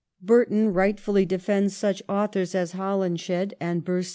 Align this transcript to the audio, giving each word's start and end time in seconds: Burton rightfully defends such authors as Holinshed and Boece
Burton 0.19 0.73
rightfully 0.73 1.27
defends 1.27 1.77
such 1.77 2.01
authors 2.09 2.55
as 2.55 2.71
Holinshed 2.71 3.53
and 3.61 3.85
Boece 3.85 4.09